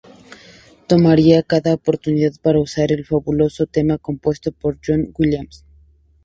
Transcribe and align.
Tomaría 0.87 1.43
cada 1.43 1.75
oportunidad 1.75 2.31
para 2.41 2.59
usar 2.59 2.91
el 2.91 3.05
fabuloso 3.05 3.67
tema 3.67 3.99
compuesto 3.99 4.51
por 4.51 4.79
John 4.83 5.13
Williams. 5.19 5.63